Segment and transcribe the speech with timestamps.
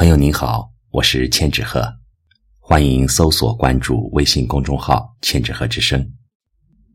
[0.00, 1.86] 朋友您好，我是千纸鹤，
[2.58, 6.02] 欢迎搜索关注微信公众号“千纸鹤之声”。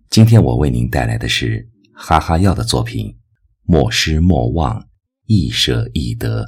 [0.09, 3.06] 今天我为您带来的是哈哈药的作品
[3.62, 4.83] 《莫失莫忘，
[5.28, 6.42] 亦舍亦得》。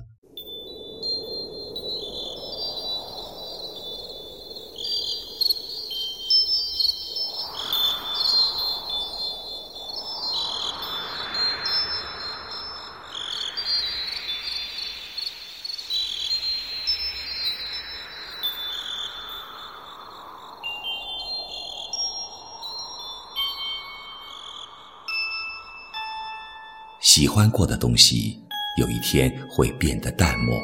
[27.18, 28.40] 喜欢过的东西，
[28.78, 30.56] 有一天会变得淡漠；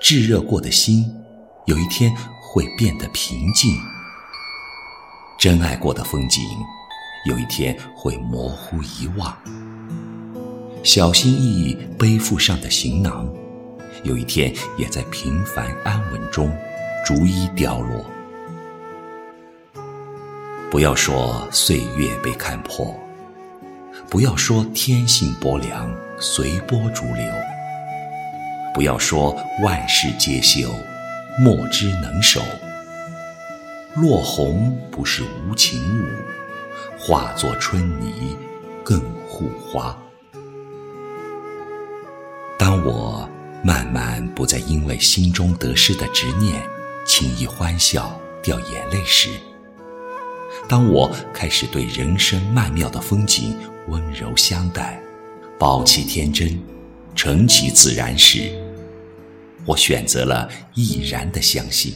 [0.00, 1.04] 炙热过的心，
[1.66, 2.10] 有一天
[2.40, 3.74] 会变得平静；
[5.38, 6.42] 真爱过的风景，
[7.26, 9.30] 有一天会模糊遗忘；
[10.82, 13.30] 小心翼翼背负上的行囊，
[14.04, 16.50] 有一天也在平凡安稳中
[17.04, 18.02] 逐一掉落。
[20.70, 22.98] 不要说岁月被看破。
[24.10, 27.30] 不要说天性薄凉，随波逐流；
[28.72, 30.70] 不要说万事皆休，
[31.38, 32.40] 莫之能守。
[33.94, 36.06] 落红不是无情物，
[36.98, 38.34] 化作春泥
[38.82, 39.96] 更护花。
[42.58, 43.28] 当我
[43.62, 46.62] 慢慢不再因为心中得失的执念，
[47.06, 49.28] 轻易欢笑掉眼泪时，
[50.66, 53.54] 当我开始对人生曼妙的风景，
[53.88, 55.00] 温柔相待，
[55.58, 56.58] 保其天真，
[57.14, 58.50] 成其自然时，
[59.64, 61.94] 我选择了毅然的相信，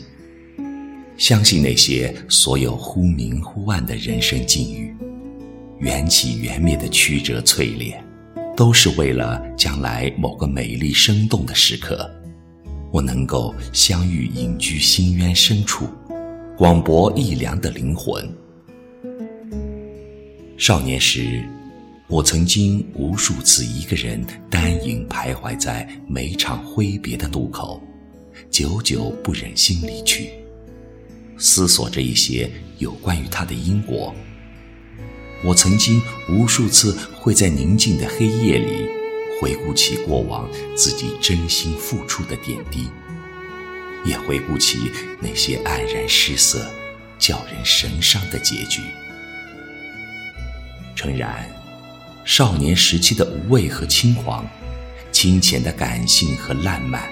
[1.18, 4.94] 相信那些所有忽明忽暗的人生境遇，
[5.78, 8.02] 缘起缘灭的曲折淬炼，
[8.56, 12.10] 都是为了将来某个美丽生动的时刻，
[12.90, 15.86] 我能够相遇隐居心渊深处，
[16.56, 18.26] 广博一凉的灵魂。
[20.62, 21.42] 少年时。
[22.06, 27.82] 我曾经无数次一个人单影徘徊在每场挥别的渡口，
[28.48, 30.30] 久久不忍心离去，
[31.36, 34.14] 思索着一些有关于他的因果。
[35.42, 38.88] 我曾经无数次会在宁静的黑夜里
[39.40, 42.88] 回顾起过往自己真心付出的点滴，
[44.04, 44.78] 也回顾起
[45.20, 46.64] 那些黯然失色、
[47.18, 48.80] 叫人神伤的结局。
[50.94, 51.46] 诚然。
[52.24, 54.48] 少年时期的无畏和轻狂，
[55.10, 57.02] 清浅的感性和烂漫，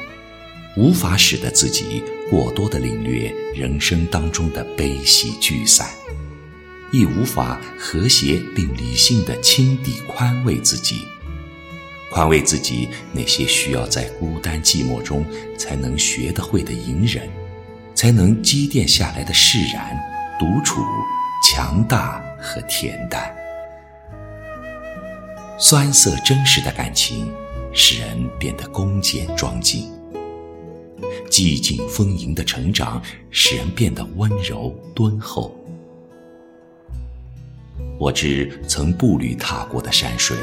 [0.76, 5.88] 无法使得自己过多的领略人生当中的悲喜聚散，
[6.92, 11.04] 亦无法和谐并理性的轻抵宽慰自己，
[12.12, 15.26] 宽慰自己那些需要在孤单寂寞中
[15.58, 17.28] 才能学得会的隐忍，
[17.97, 19.98] 才能积淀下来的释然、
[20.38, 20.80] 独处、
[21.42, 23.39] 强大和恬淡。
[25.62, 27.31] 酸涩真实的感情，
[27.71, 29.91] 使人变得恭俭庄敬；
[31.31, 33.00] 寂静丰盈的成长，
[33.31, 35.54] 使人变得温柔敦厚。
[37.98, 40.34] 我知曾步履踏过的山水，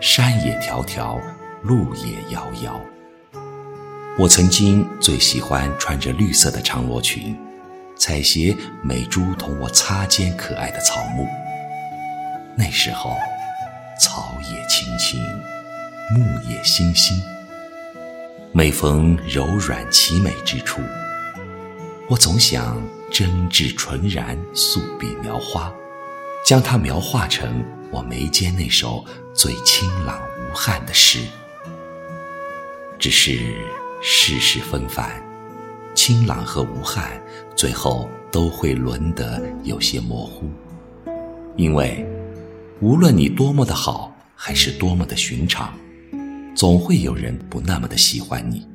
[0.00, 1.20] 山也迢迢，
[1.64, 2.80] 路也遥遥。
[4.16, 7.36] 我曾经最喜欢穿着绿色的长罗裙，
[7.96, 11.26] 采撷美珠同我擦肩可爱的草木。
[12.56, 13.16] 那时候。
[14.00, 15.20] 草也青青，
[16.10, 17.22] 木也欣欣。
[18.50, 20.80] 每逢柔软奇美之处，
[22.08, 25.70] 我总想真挚纯然素笔描花，
[26.46, 31.20] 将它描画成我眉间那首最清朗无憾的诗。
[32.98, 33.54] 只是
[34.00, 35.22] 世事纷繁，
[35.94, 37.22] 清朗和无憾，
[37.54, 40.50] 最后都会沦得有些模糊，
[41.54, 42.06] 因为。
[42.80, 45.78] 无论你多么的好，还是多么的寻常，
[46.54, 48.66] 总会有人不那么的喜欢你，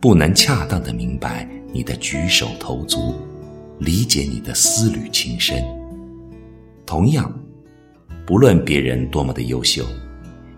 [0.00, 3.14] 不能恰当的明白你的举手投足，
[3.78, 5.62] 理解你的思虑情深。
[6.84, 7.32] 同样，
[8.26, 9.86] 不论别人多么的优秀，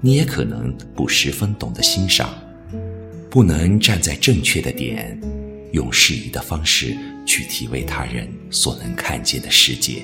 [0.01, 2.31] 你也可能不十分懂得欣赏，
[3.29, 5.21] 不能站在正确的点，
[5.73, 6.97] 用适宜的方式
[7.27, 10.03] 去体味他人所能看见的世界。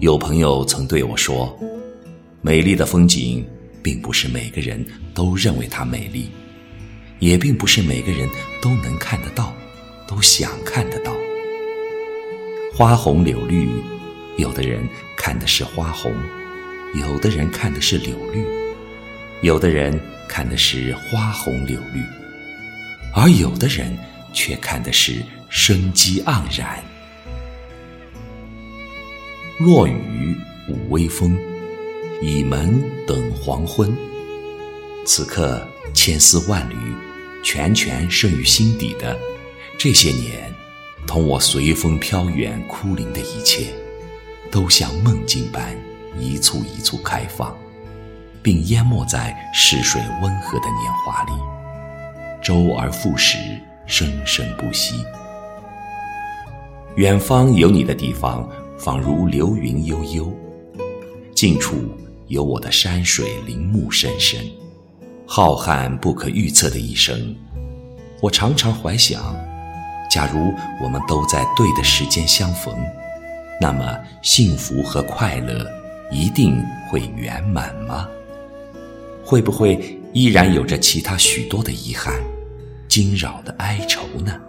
[0.00, 1.54] 有朋友曾对我说
[2.40, 3.46] ：“美丽的风景，
[3.82, 4.82] 并不是每个人
[5.12, 6.30] 都认为它美丽，
[7.18, 8.26] 也并不是每个人
[8.62, 9.54] 都能看得到，
[10.08, 11.12] 都想看得到。
[12.74, 13.68] 花红柳绿，
[14.38, 14.82] 有的人
[15.18, 16.10] 看的是花红，
[16.94, 18.42] 有的人看的是柳绿。
[19.42, 22.02] 有的人看的是花红柳绿，
[23.14, 23.94] 而有的人
[24.32, 26.82] 却看的是生机盎然。
[29.60, 30.34] 落雨
[30.70, 31.38] 舞微风，
[32.22, 33.94] 倚门等黄昏。
[35.04, 35.62] 此刻
[35.92, 36.74] 千丝万缕，
[37.44, 39.14] 全全生于心底的
[39.76, 40.50] 这些年，
[41.06, 43.66] 同我随风飘远枯零的一切，
[44.50, 45.76] 都像梦境般
[46.18, 47.54] 一簇一簇开放。
[48.42, 51.32] 并淹没在逝水温和的年华里，
[52.42, 53.36] 周而复始，
[53.84, 55.04] 生生不息。
[56.96, 58.48] 远方有你的地方，
[58.82, 60.24] 仿如流云悠悠；
[61.34, 61.76] 近处
[62.28, 64.40] 有我的山水林木深深。
[65.26, 67.36] 浩瀚不可预测的一生，
[68.22, 69.36] 我常常怀想：
[70.10, 70.50] 假如
[70.82, 72.74] 我们都在对的时间相逢，
[73.60, 75.70] 那么幸福和快乐
[76.10, 78.08] 一定会圆满吗？
[79.22, 82.14] 会不会依然有着其他许多的遗憾、
[82.88, 84.40] 惊扰的哀愁呢？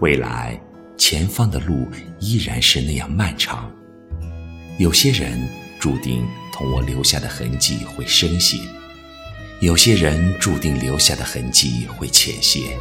[0.00, 0.60] 未来
[0.96, 1.88] 前方的路
[2.20, 3.70] 依然是那样漫长。
[4.78, 5.48] 有些人
[5.78, 8.58] 注定同我留下的痕迹会深些，
[9.60, 12.76] 有些人注定留下的痕迹会浅些。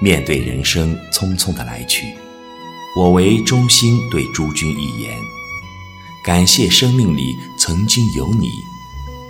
[0.00, 2.14] 面对人生匆匆的来去，
[2.96, 5.14] 我唯衷心对诸君一言：
[6.24, 8.48] 感谢生命里曾经有你。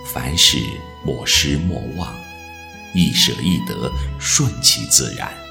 [0.07, 0.59] 凡事
[1.05, 2.15] 莫失莫忘，
[2.95, 5.42] 一舍一得，顺其自然。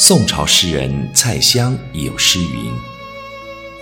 [0.00, 2.70] 宋朝诗人蔡襄也有诗云：“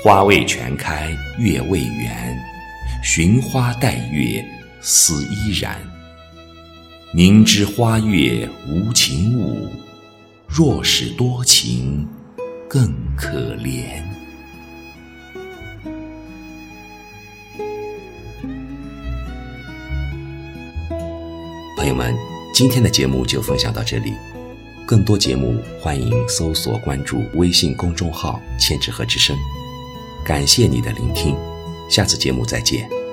[0.03, 2.35] 花未全开月未圆，
[3.05, 4.43] 寻花待月
[4.81, 5.79] 思依然。
[7.13, 9.71] 明知花月无情物，
[10.49, 12.09] 若是多情
[12.67, 14.03] 更可怜。”
[21.77, 22.17] 朋友们，
[22.55, 24.15] 今天的节目就分享到这里。
[24.87, 29.37] 更多节目，欢迎搜索关注微信公众号“千纸鹤之声”。
[30.25, 31.37] 感谢你的聆听，
[31.91, 33.06] 下次节目再见。